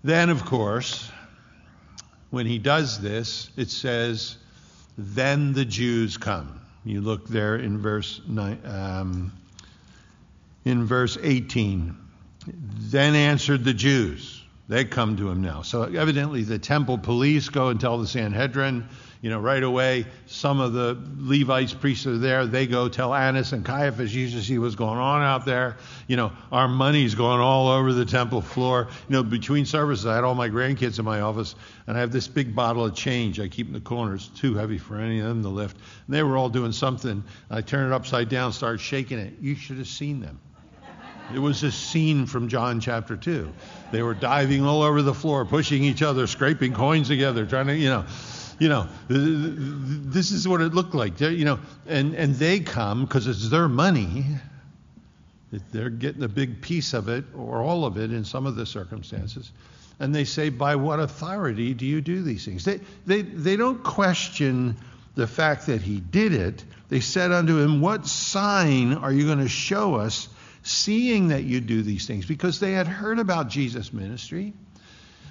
[0.03, 1.11] Then, of course,
[2.29, 4.37] when he does this, it says,
[4.97, 6.60] then the Jews come.
[6.83, 9.31] You look there in verse nine, um,
[10.65, 11.95] in verse 18.
[12.45, 14.41] Then answered the Jews.
[14.67, 15.61] They come to him now.
[15.61, 18.87] So evidently the temple police go and tell the Sanhedrin,
[19.21, 20.05] you know, right away.
[20.25, 22.47] Some of the Levites, priests are there.
[22.47, 25.77] They go tell Annas and Caiaphas, you should see what's going on out there.
[26.07, 28.87] You know, our money's going all over the temple floor.
[29.07, 31.53] You know, between services, I had all my grandkids in my office,
[31.85, 34.15] and I have this big bottle of change I keep in the corner.
[34.15, 35.77] It's too heavy for any of them to lift.
[36.07, 37.23] And they were all doing something.
[37.51, 39.33] I turn it upside down, start shaking it.
[39.39, 40.39] You should have seen them.
[41.33, 43.53] It was a scene from John chapter 2.
[43.91, 47.75] They were diving all over the floor, pushing each other, scraping coins together, trying to,
[47.75, 48.05] you know
[48.61, 51.19] you know, this is what it looked like.
[51.19, 54.23] You know, and, and they come because it's their money.
[55.71, 58.67] They're getting a big piece of it or all of it in some of the
[58.67, 59.51] circumstances.
[59.99, 62.63] And they say, by what authority do you do these things?
[62.63, 64.77] They, they, they don't question
[65.15, 66.63] the fact that he did it.
[66.89, 70.29] They said unto him, What sign are you going to show us,
[70.61, 72.27] seeing that you do these things?
[72.27, 74.53] Because they had heard about Jesus' ministry.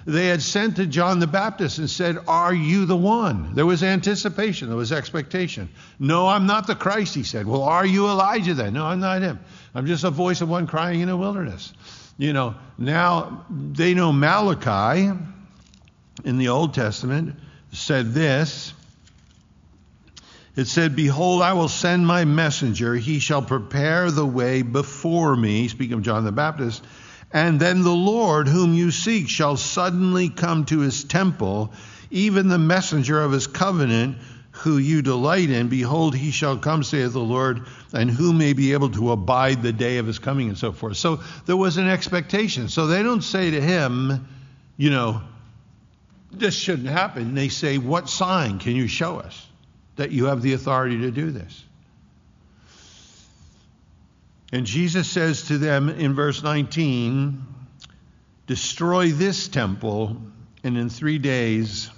[0.07, 3.55] They had sent to John the Baptist and said, Are you the one?
[3.55, 5.69] There was anticipation, there was expectation.
[5.99, 7.47] No, I'm not the Christ, he said.
[7.47, 8.73] Well, are you Elijah then?
[8.73, 9.39] No, I'm not him.
[9.75, 11.73] I'm just a voice of one crying in the wilderness.
[12.17, 15.13] You know, now they know Malachi
[16.25, 17.37] in the Old Testament
[17.73, 18.73] said this.
[20.57, 22.95] It said, Behold, I will send my messenger.
[22.95, 25.69] He shall prepare the way before me.
[25.69, 26.85] Speaking of John the Baptist
[27.33, 31.73] and then the Lord, whom you seek, shall suddenly come to his temple,
[32.11, 34.19] even the messenger of his covenant,
[34.51, 35.69] who you delight in.
[35.69, 39.73] Behold, he shall come, saith the Lord, and who may be able to abide the
[39.73, 40.97] day of his coming, and so forth.
[40.97, 42.69] So there was an expectation.
[42.69, 44.27] So they don't say to him,
[44.77, 45.23] you know,
[46.33, 47.35] this shouldn't happen.
[47.35, 49.47] They say, What sign can you show us
[49.97, 51.65] that you have the authority to do this?
[54.53, 57.45] And Jesus says to them in verse 19,
[58.47, 60.17] Destroy this temple,
[60.65, 61.89] and in three days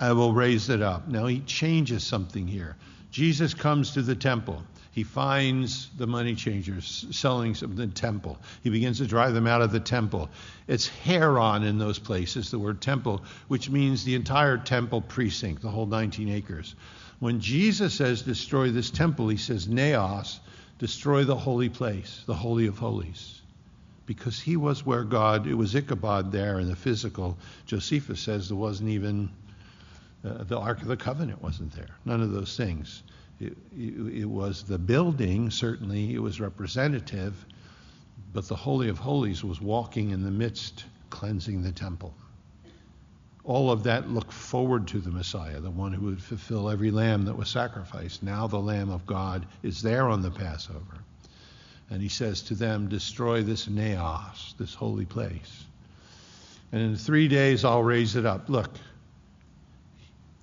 [0.00, 1.08] I will raise it up.
[1.08, 2.76] Now he changes something here.
[3.10, 4.62] Jesus comes to the temple.
[4.92, 8.38] He finds the money changers selling some in the temple.
[8.62, 10.30] He begins to drive them out of the temple.
[10.66, 15.68] It's hieron in those places, the word temple, which means the entire temple precinct, the
[15.68, 16.74] whole 19 acres.
[17.18, 20.40] When Jesus says destroy this temple, he says naos,
[20.78, 23.40] destroy the holy place, the Holy of Holies.
[24.04, 27.38] Because he was where God, it was Ichabod there in the physical.
[27.66, 29.30] Josephus says there wasn't even,
[30.24, 31.96] uh, the Ark of the Covenant wasn't there.
[32.04, 33.02] None of those things.
[33.40, 37.34] It, it, it was the building, certainly, it was representative,
[38.32, 42.14] but the Holy of Holies was walking in the midst, cleansing the temple
[43.46, 47.26] all of that looked forward to the Messiah, the one who would fulfill every lamb
[47.26, 48.22] that was sacrificed.
[48.22, 50.98] Now the Lamb of God is there on the Passover.
[51.88, 55.64] And he says to them, Destroy this naos, this holy place.
[56.72, 58.48] And in three days I'll raise it up.
[58.48, 58.70] Look,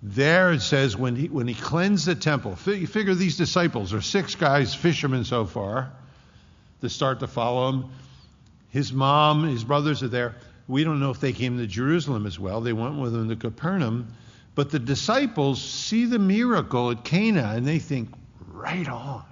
[0.01, 4.01] there it says when he, when he cleansed the temple, you figure these disciples are
[4.01, 5.91] six guys, fishermen so far,
[6.79, 7.85] that start to follow him.
[8.69, 10.35] His mom, his brothers are there.
[10.67, 12.61] We don't know if they came to Jerusalem as well.
[12.61, 14.13] They went with him to Capernaum.
[14.55, 18.09] But the disciples see the miracle at Cana and they think,
[18.51, 19.23] right on.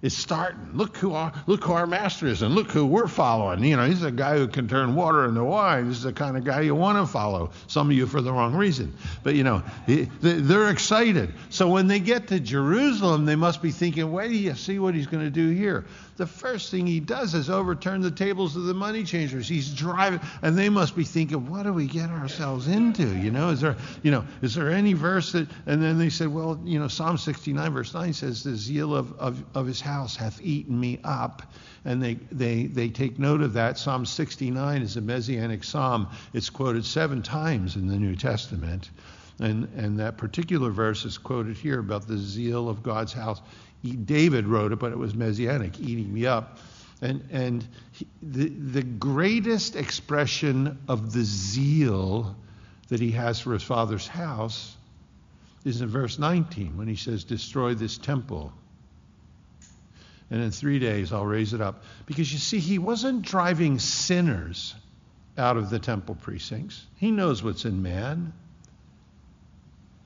[0.00, 0.70] It's starting.
[0.74, 3.64] Look who our look who our master is, and look who we're following.
[3.64, 5.86] You know, he's a guy who can turn water into wine.
[5.86, 7.50] He's the kind of guy you want to follow.
[7.66, 11.34] Some of you for the wrong reason, but you know, they're excited.
[11.50, 14.94] So when they get to Jerusalem, they must be thinking, "Wait, do you see what
[14.94, 15.84] he's going to do here?"
[16.18, 19.48] the first thing he does is overturn the tables of the money changers.
[19.48, 23.16] He's driving, and they must be thinking, what do we get ourselves into?
[23.16, 26.28] You know, is there, you know, is there any verse that, and then they said,
[26.28, 30.16] well, you know, Psalm 69 verse 9 says, the zeal of, of, of his house
[30.16, 31.42] hath eaten me up.
[31.84, 33.78] And they, they, they take note of that.
[33.78, 36.08] Psalm 69 is a messianic psalm.
[36.32, 38.90] It's quoted seven times in the New Testament.
[39.40, 43.40] And, and that particular verse is quoted here about the zeal of God's house
[43.82, 46.58] David wrote it, but it was messianic, eating me up.
[47.00, 52.36] And, and he, the, the greatest expression of the zeal
[52.88, 54.76] that he has for his father's house
[55.64, 58.52] is in verse 19 when he says, Destroy this temple.
[60.30, 61.82] And in three days I'll raise it up.
[62.06, 64.74] Because you see, he wasn't driving sinners
[65.36, 68.32] out of the temple precincts, he knows what's in man.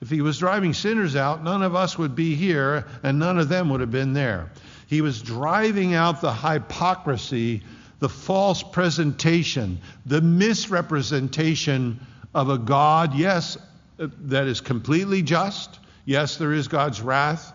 [0.01, 3.47] If he was driving sinners out, none of us would be here and none of
[3.47, 4.51] them would have been there.
[4.87, 7.63] He was driving out the hypocrisy,
[7.99, 12.01] the false presentation, the misrepresentation
[12.35, 13.57] of a God, yes,
[13.97, 15.79] that is completely just.
[16.05, 17.53] Yes, there is God's wrath,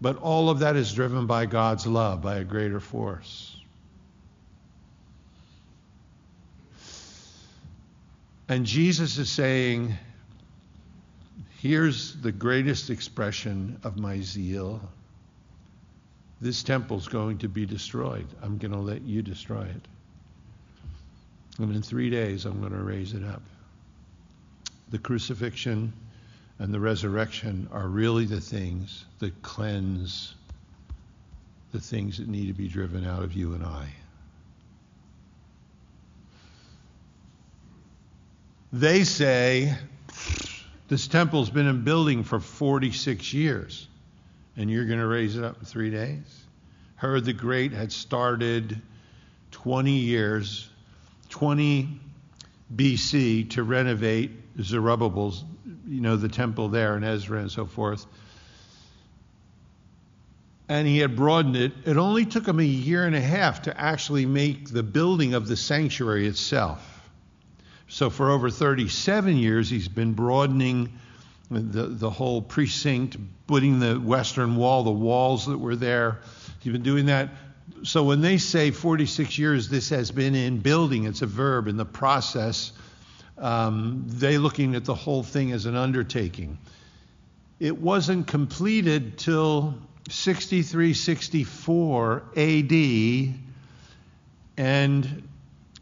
[0.00, 3.56] but all of that is driven by God's love, by a greater force.
[8.48, 9.94] And Jesus is saying,
[11.60, 14.80] Here's the greatest expression of my zeal.
[16.40, 18.26] This temple's going to be destroyed.
[18.42, 19.88] I'm going to let you destroy it.
[21.58, 23.42] And in three days, I'm going to raise it up.
[24.90, 25.92] The crucifixion
[26.58, 30.34] and the resurrection are really the things that cleanse
[31.72, 33.88] the things that need to be driven out of you and I.
[38.72, 39.74] They say
[40.88, 43.86] this temple's been in building for 46 years,
[44.56, 46.44] and you're going to raise it up in three days?
[46.96, 48.80] Herod the Great had started
[49.52, 50.68] 20 years,
[51.28, 52.00] 20
[52.74, 55.44] BC, to renovate Zerubbabel's,
[55.88, 58.06] you know, the temple there and Ezra and so forth.
[60.68, 61.72] And he had broadened it.
[61.86, 65.48] It only took him a year and a half to actually make the building of
[65.48, 66.84] the sanctuary itself.
[67.88, 70.92] So for over 37 years, he's been broadening
[71.50, 76.18] the, the whole precinct, putting the western wall, the walls that were there.
[76.60, 77.30] He's been doing that.
[77.84, 81.78] So when they say 46 years, this has been in building, it's a verb in
[81.78, 82.72] the process.
[83.38, 86.58] Um, they looking at the whole thing as an undertaking.
[87.60, 89.74] It wasn't completed till
[90.10, 92.72] 63, 64 AD,
[94.56, 95.28] and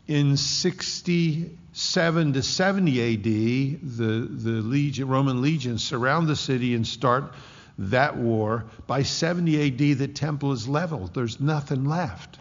[0.07, 7.33] in 67 to 70 AD, the, the legion, Roman legions surround the city and start
[7.79, 8.65] that war.
[8.87, 11.15] By 70 AD, the temple is leveled.
[11.15, 12.39] There's nothing left.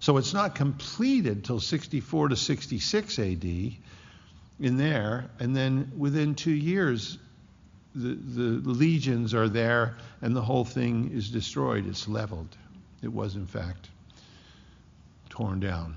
[0.00, 3.72] So it's not completed till 64 to 66 AD
[4.60, 5.30] in there.
[5.38, 7.18] And then within two years,
[7.94, 11.86] the, the legions are there and the whole thing is destroyed.
[11.86, 12.56] It's leveled.
[13.02, 13.90] It was, in fact,
[15.28, 15.94] torn down.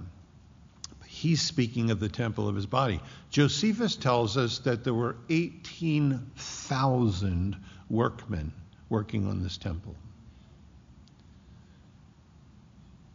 [1.05, 2.99] He's speaking of the temple of his body.
[3.29, 7.57] Josephus tells us that there were 18,000
[7.89, 8.53] workmen
[8.89, 9.95] working on this temple.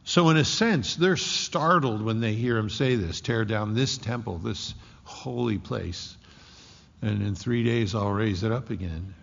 [0.04, 3.98] So, in a sense, they're startled when they hear him say this tear down this
[3.98, 4.72] temple, this
[5.06, 6.16] holy place,
[7.00, 9.14] and in three days I'll raise it up again.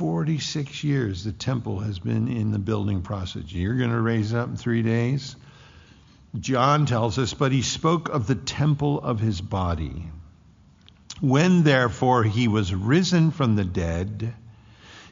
[0.00, 3.42] 46 years the temple has been in the building process.
[3.52, 5.36] You're going to raise it up in three days?
[6.38, 10.06] John tells us, but he spoke of the temple of his body.
[11.20, 14.32] When therefore he was risen from the dead,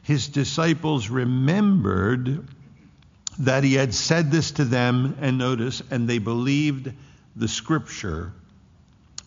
[0.01, 2.47] his disciples remembered
[3.39, 6.91] that he had said this to them, and notice, and they believed
[7.35, 8.33] the scripture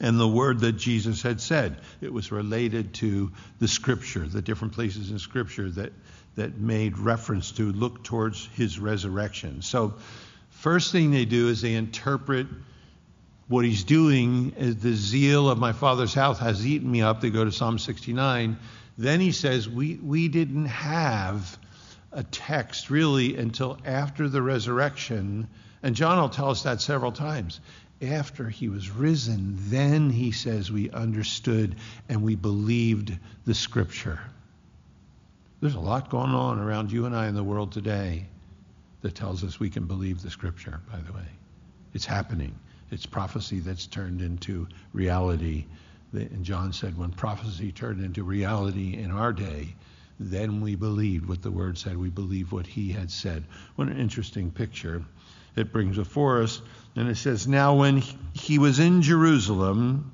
[0.00, 1.78] and the word that Jesus had said.
[2.00, 5.92] It was related to the scripture, the different places in scripture that,
[6.34, 9.62] that made reference to look towards his resurrection.
[9.62, 9.94] So,
[10.50, 12.46] first thing they do is they interpret
[13.48, 17.20] what he's doing is the zeal of my father's house has eaten me up.
[17.20, 18.56] They go to Psalm 69.
[18.96, 21.58] Then he says, we, we didn't have
[22.12, 25.48] a text really until after the resurrection.
[25.82, 27.60] And John will tell us that several times
[28.00, 31.76] after he was risen, then he says we understood
[32.08, 34.20] and we believed the scripture.
[35.60, 38.26] There's a lot going on around you and I in the world today
[39.02, 41.26] that tells us we can believe the scripture, by the way.
[41.94, 42.54] It's happening.
[42.90, 45.66] It's prophecy that's turned into reality.
[46.12, 49.74] And John said, when prophecy turned into reality in our day,
[50.30, 51.96] then we believed what the word said.
[51.96, 53.44] We believed what he had said.
[53.76, 55.04] What an interesting picture
[55.56, 56.62] it brings before us.
[56.96, 60.12] And it says, Now when he was in Jerusalem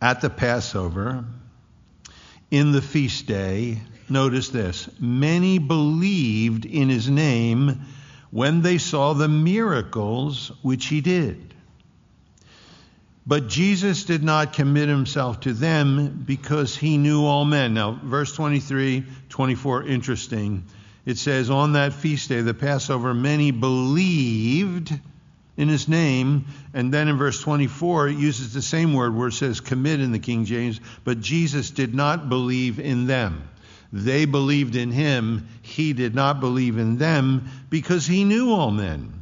[0.00, 1.24] at the Passover,
[2.50, 7.82] in the feast day, notice this many believed in his name
[8.30, 11.54] when they saw the miracles which he did.
[13.28, 17.74] But Jesus did not commit himself to them because he knew all men.
[17.74, 20.64] Now, verse 23, 24, interesting.
[21.04, 24.98] It says, On that feast day, the Passover, many believed
[25.58, 26.46] in his name.
[26.72, 30.12] And then in verse 24, it uses the same word where it says commit in
[30.12, 33.46] the King James, but Jesus did not believe in them.
[33.92, 35.48] They believed in him.
[35.60, 39.17] He did not believe in them because he knew all men.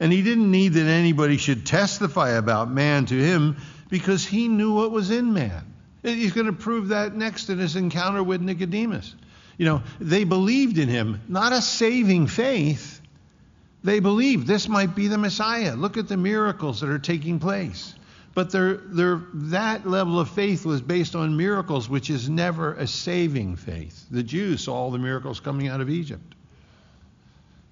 [0.00, 3.56] And he didn't need that anybody should testify about man to him
[3.88, 5.64] because he knew what was in man.
[6.02, 9.14] He's going to prove that next in his encounter with Nicodemus.
[9.56, 13.00] You know, they believed in him, not a saving faith.
[13.82, 15.74] They believed this might be the Messiah.
[15.74, 17.94] Look at the miracles that are taking place.
[18.34, 22.86] But their, their, that level of faith was based on miracles, which is never a
[22.86, 24.06] saving faith.
[24.12, 26.36] The Jews saw all the miracles coming out of Egypt.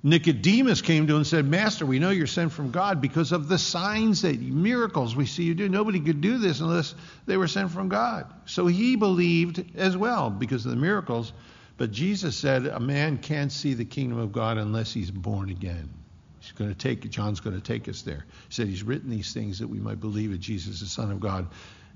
[0.03, 3.49] Nicodemus came to him and said, Master, we know you're sent from God because of
[3.49, 5.69] the signs that miracles we see you do.
[5.69, 6.95] Nobody could do this unless
[7.27, 8.33] they were sent from God.
[8.45, 11.33] So he believed as well because of the miracles.
[11.77, 15.89] But Jesus said, A man can't see the kingdom of God unless he's born again.
[16.41, 18.25] He's going to take John's going to take us there.
[18.49, 21.11] He said he's written these things that we might believe that Jesus is the Son
[21.11, 21.49] of God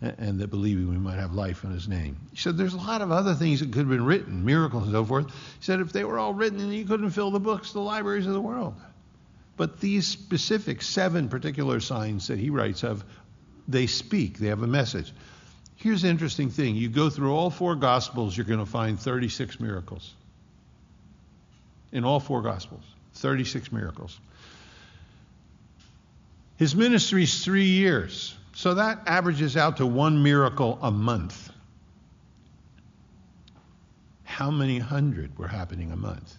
[0.02, 2.16] and that believing we might have life in his name.
[2.30, 4.92] He said there's a lot of other things that could have been written, miracles and
[4.92, 5.26] so forth.
[5.26, 8.26] He said if they were all written, then you couldn't fill the books, the libraries
[8.26, 8.74] of the world.
[9.56, 13.04] But these specific seven particular signs that he writes of,
[13.68, 15.12] they speak, they have a message.
[15.76, 19.60] Here's the interesting thing you go through all four Gospels, you're going to find 36
[19.60, 20.14] miracles.
[21.92, 22.84] In all four Gospels,
[23.14, 24.18] 36 miracles.
[26.56, 31.50] His ministry is three years, so that averages out to one miracle a month.
[34.24, 36.34] How many hundred were happening a month?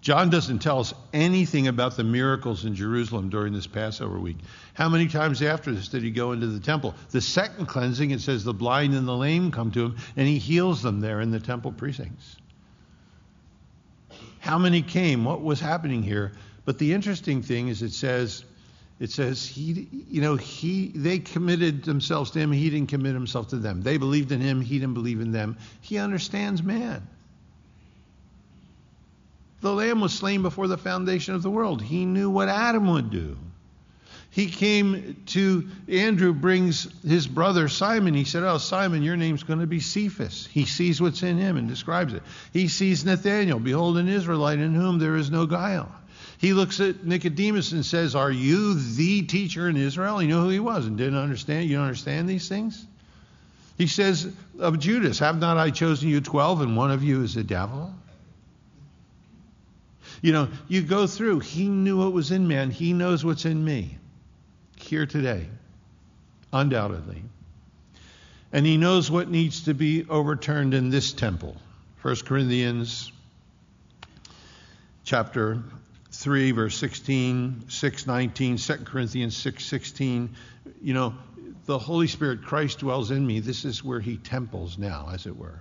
[0.00, 4.36] John doesn't tell us anything about the miracles in Jerusalem during this Passover week.
[4.74, 6.94] How many times after this did he go into the temple?
[7.10, 10.38] The second cleansing, it says the blind and the lame come to him, and he
[10.38, 12.36] heals them there in the temple precincts.
[14.38, 15.24] How many came?
[15.24, 16.32] What was happening here?
[16.64, 18.44] But the interesting thing is it says
[19.00, 22.50] it says he you know he they committed themselves to him.
[22.50, 23.82] He didn't commit himself to them.
[23.82, 24.60] They believed in him.
[24.60, 25.56] He didn't believe in them.
[25.80, 27.06] He understands man.
[29.60, 31.82] The lamb was slain before the foundation of the world.
[31.82, 33.36] He knew what adam would do.
[34.30, 38.14] He came to andrew brings his brother simon.
[38.14, 40.48] He said oh simon your name's going to be cephas.
[40.50, 42.24] He sees what's in him and describes it.
[42.52, 45.92] He sees nathanael behold an israelite in whom there is no guile
[46.38, 50.18] he looks at Nicodemus and says, Are you the teacher in Israel?
[50.18, 51.68] He knew who he was and didn't understand.
[51.68, 52.86] You don't understand these things?
[53.76, 57.36] He says of Judas, Have not I chosen you twelve, and one of you is
[57.36, 57.92] a devil?
[60.22, 63.64] You know, you go through, he knew what was in man, he knows what's in
[63.64, 63.98] me
[64.76, 65.46] here today,
[66.52, 67.22] undoubtedly.
[68.52, 71.56] And he knows what needs to be overturned in this temple.
[72.02, 73.12] 1 Corinthians
[75.04, 75.62] chapter
[76.18, 80.34] 3, verse 16, 6, 19, 2 Corinthians 6, 16.
[80.82, 81.14] You know,
[81.66, 83.38] the Holy Spirit, Christ dwells in me.
[83.38, 85.60] This is where he temples now, as it were.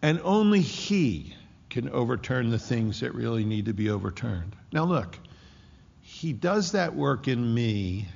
[0.00, 1.34] And only he
[1.70, 4.54] can overturn the things that really need to be overturned.
[4.70, 5.18] Now, look,
[6.02, 8.06] he does that work in me,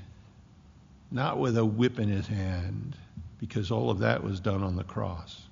[1.11, 2.97] not with a whip in his hand,
[3.39, 5.48] because all of that was done on the cross.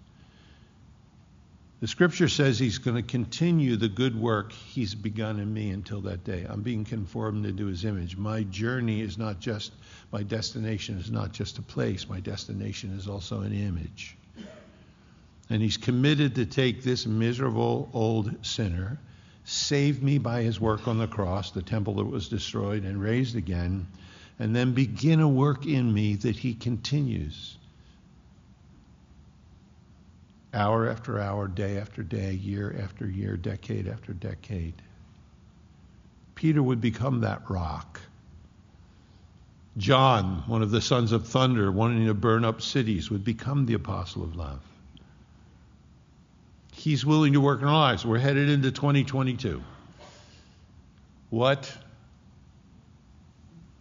[1.78, 6.00] The scripture says he's going to continue the good work he's begun in me until
[6.02, 6.46] that day.
[6.48, 8.16] I'm being conformed into his image.
[8.16, 9.72] My journey is not just,
[10.10, 14.16] my destination is not just a place, my destination is also an image.
[15.50, 18.98] And he's committed to take this miserable old sinner,
[19.44, 23.36] save me by his work on the cross, the temple that was destroyed and raised
[23.36, 23.86] again,
[24.38, 27.58] and then begin a work in me that he continues
[30.56, 34.74] hour after hour, day after day, year after year, decade after decade.
[36.34, 38.00] Peter would become that rock.
[39.76, 43.74] John, one of the sons of thunder, wanting to burn up cities, would become the
[43.74, 44.62] apostle of love.
[46.72, 48.04] He's willing to work in our lives.
[48.04, 49.62] We're headed into 2022.
[51.30, 51.70] What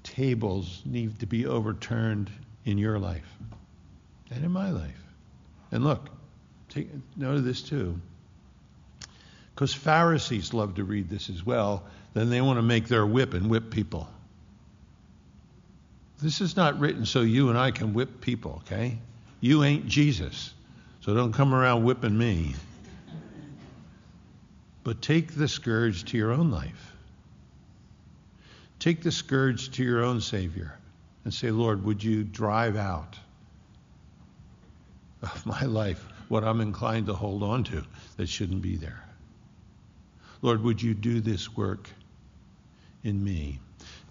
[0.04, 2.30] tables need to be overturned
[2.66, 3.30] in your life
[4.32, 5.04] and in my life?
[5.72, 6.10] And look,
[6.76, 8.02] Take note of this too.
[9.54, 11.86] Because Pharisees love to read this as well.
[12.14, 14.10] Then they want to make their whip and whip people.
[16.22, 18.98] This is not written so you and I can whip people, okay?
[19.40, 20.54] You ain't Jesus.
[21.00, 22.56] So don't come around whipping me.
[24.84, 26.94] But take the scourge to your own life.
[28.80, 30.78] Take the scourge to your own Savior
[31.24, 33.18] and say, Lord, would you drive out
[35.22, 37.84] of my life what I'm inclined to hold on to
[38.18, 39.04] that shouldn't be there.
[40.42, 41.90] Lord, would you do this work
[43.04, 43.60] in me?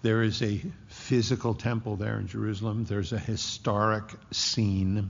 [0.01, 2.85] There is a physical temple there in Jerusalem.
[2.85, 5.09] There's a historic scene.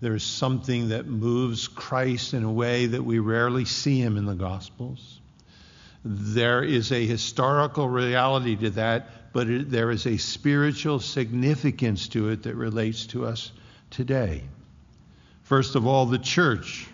[0.00, 4.34] There's something that moves Christ in a way that we rarely see him in the
[4.34, 5.20] Gospels.
[6.04, 12.30] There is a historical reality to that, but it, there is a spiritual significance to
[12.30, 13.52] it that relates to us
[13.90, 14.42] today.
[15.42, 16.86] First of all, the church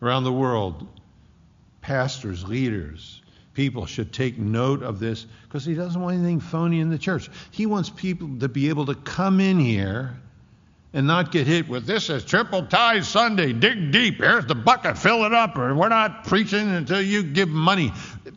[0.00, 0.86] around the world,
[1.80, 3.22] pastors, leaders,
[3.54, 7.30] people should take note of this because he doesn't want anything phony in the church.
[7.50, 10.16] He wants people to be able to come in here
[10.94, 13.52] and not get hit with this is triple tithe Sunday.
[13.52, 14.18] Dig deep.
[14.18, 14.98] Here's the bucket.
[14.98, 15.56] Fill it up.
[15.56, 17.92] Or we're not preaching until you give money.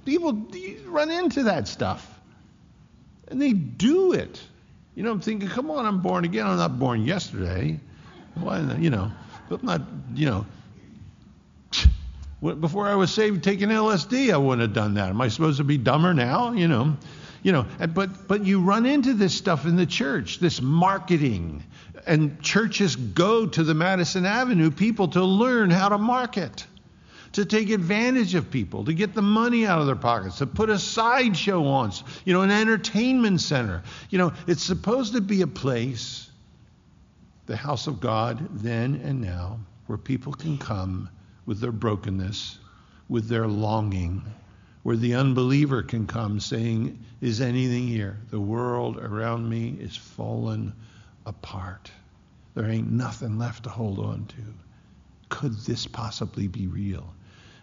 [0.05, 0.47] People
[0.85, 2.09] run into that stuff.
[3.27, 4.41] And they do it.
[4.95, 6.47] You know, I'm thinking, come on, I'm born again.
[6.47, 7.79] I'm not born yesterday.
[8.35, 9.11] Why, you know,
[9.49, 9.81] I'm not,
[10.13, 10.45] you know.
[12.41, 15.09] Before I was saved taking LSD, I wouldn't have done that.
[15.09, 16.51] Am I supposed to be dumber now?
[16.51, 16.95] You know,
[17.41, 17.65] you know.
[17.93, 21.63] But but you run into this stuff in the church, this marketing,
[22.05, 26.67] and churches go to the Madison Avenue people to learn how to market,
[27.31, 30.69] to take advantage of people, to get the money out of their pockets, to put
[30.69, 31.93] a sideshow on,
[32.25, 33.81] you know, an entertainment center.
[34.11, 36.24] You know, it's supposed to be a place,
[37.45, 41.09] the house of God then and now, where people can come
[41.45, 42.57] with their brokenness,
[43.07, 44.23] with their longing,
[44.83, 48.17] where the unbeliever can come saying, Is anything here?
[48.29, 50.73] The world around me is fallen
[51.25, 51.91] apart.
[52.55, 54.35] There ain't nothing left to hold on to.
[55.29, 57.13] Could this possibly be real?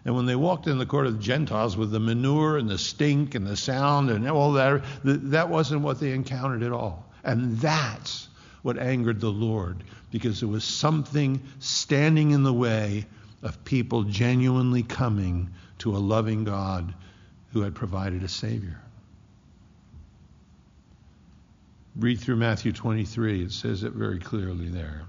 [0.05, 2.77] And when they walked in the court of the Gentiles with the manure and the
[2.77, 7.05] stink and the sound and all that, that wasn't what they encountered at all.
[7.23, 8.27] And that's
[8.63, 13.05] what angered the Lord because there was something standing in the way
[13.43, 15.49] of people genuinely coming
[15.79, 16.93] to a loving God
[17.51, 18.79] who had provided a Savior.
[21.95, 25.03] Read through Matthew 23, it says it very clearly there.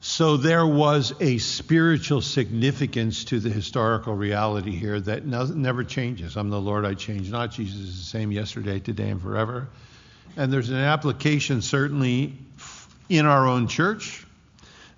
[0.00, 6.36] So there was a spiritual significance to the historical reality here that never changes.
[6.36, 7.52] I'm the Lord, I change not.
[7.52, 9.68] Jesus is the same yesterday, today, and forever.
[10.36, 12.34] And there's an application certainly
[13.08, 14.26] in our own church.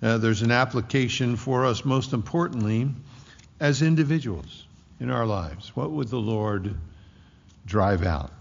[0.01, 2.89] Uh, there's an application for us, most importantly,
[3.59, 4.65] as individuals
[4.99, 5.75] in our lives.
[5.75, 6.75] What would the Lord
[7.65, 8.31] drive out?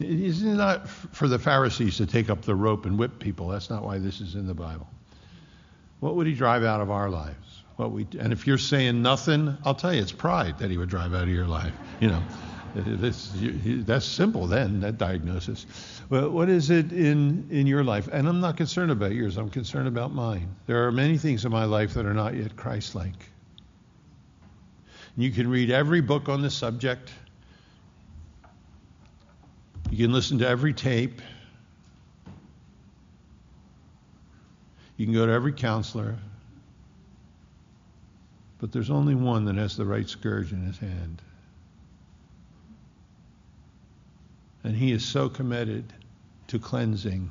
[0.00, 3.48] Isn't it not for the Pharisees to take up the rope and whip people?
[3.48, 4.88] That's not why this is in the Bible.
[6.00, 7.62] What would he drive out of our lives?
[7.76, 10.88] What we and if you're saying nothing, I'll tell you, it's pride that he would
[10.88, 11.72] drive out of your life.
[12.00, 12.22] You know,
[12.74, 14.46] that's simple.
[14.46, 15.66] Then that diagnosis.
[16.10, 18.08] Well, what is it in in your life?
[18.10, 19.36] And I'm not concerned about yours.
[19.36, 20.56] I'm concerned about mine.
[20.66, 23.28] There are many things in my life that are not yet Christ-like.
[25.16, 27.10] You can read every book on the subject.
[29.90, 31.20] You can listen to every tape.
[34.96, 36.16] You can go to every counselor.
[38.60, 41.20] But there's only one that has the right scourge in his hand.
[44.64, 45.92] And he is so committed
[46.48, 47.30] to cleansing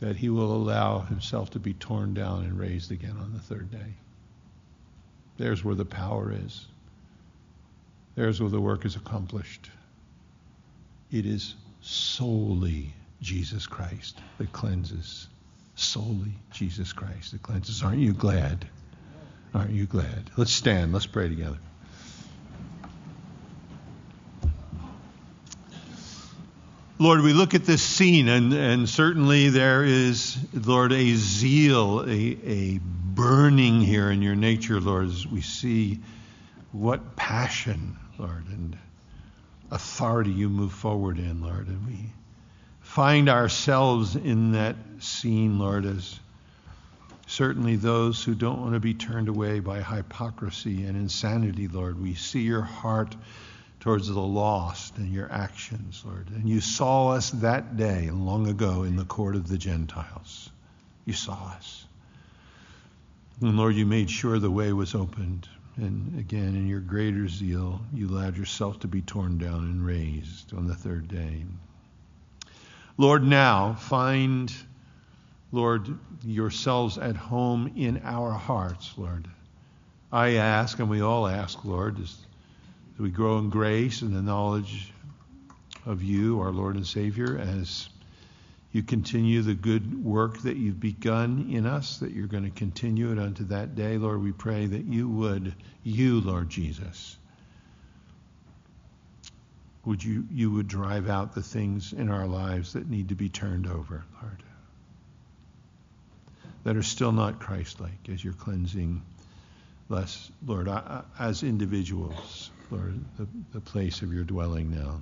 [0.00, 3.70] that he will allow himself to be torn down and raised again on the third
[3.70, 3.94] day.
[5.36, 6.66] There's where the power is.
[8.14, 9.70] There's where the work is accomplished.
[11.10, 15.28] It is solely Jesus Christ that cleanses.
[15.74, 17.82] Solely Jesus Christ that cleanses.
[17.82, 18.68] Aren't you glad?
[19.54, 20.30] Aren't you glad?
[20.36, 20.92] Let's stand.
[20.92, 21.58] Let's pray together.
[27.00, 32.10] Lord, we look at this scene, and, and certainly there is, Lord, a zeal, a,
[32.10, 36.00] a burning here in your nature, Lord, as we see
[36.72, 38.76] what passion, Lord, and
[39.70, 41.68] authority you move forward in, Lord.
[41.68, 42.12] And we
[42.80, 46.18] find ourselves in that scene, Lord, as
[47.28, 52.02] certainly those who don't want to be turned away by hypocrisy and insanity, Lord.
[52.02, 53.14] We see your heart
[53.80, 56.28] towards the lost and your actions, Lord.
[56.30, 60.50] And you saw us that day long ago in the court of the Gentiles.
[61.04, 61.86] You saw us.
[63.40, 65.48] And Lord, you made sure the way was opened
[65.78, 70.52] and again, in your greater zeal, you allowed yourself to be torn down and raised
[70.52, 71.44] on the third day.
[72.96, 74.52] Lord, now find,
[75.52, 75.88] Lord,
[76.24, 79.28] yourselves at home in our hearts, Lord.
[80.10, 81.98] I ask, and we all ask, Lord,
[82.98, 84.92] as we grow in grace and the knowledge
[85.86, 87.88] of you, our Lord and Savior, as
[88.72, 93.12] you continue the good work that you've begun in us, that you're going to continue
[93.12, 93.98] it unto that day.
[93.98, 97.16] Lord, we pray that you would, you, Lord Jesus,
[99.84, 103.28] would you, you would drive out the things in our lives that need to be
[103.28, 104.42] turned over, Lord,
[106.64, 109.02] that are still not Christ-like as you're cleansing
[109.88, 110.68] us, Lord,
[111.18, 115.00] as individuals, Lord, the, the place of your dwelling now.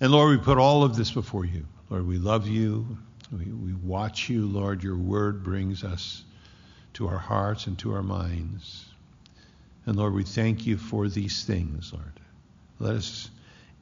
[0.00, 1.66] And Lord, we put all of this before you.
[1.90, 2.98] Lord, we love you.
[3.32, 4.82] We, we watch you, Lord.
[4.82, 6.22] Your word brings us
[6.94, 8.86] to our hearts and to our minds.
[9.84, 12.12] And Lord, we thank you for these things, Lord.
[12.78, 13.30] Let us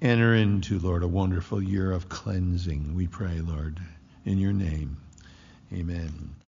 [0.03, 3.80] enter into, Lord, a wonderful year of cleansing, we pray, Lord,
[4.24, 4.99] in your name.
[5.72, 6.35] Amen.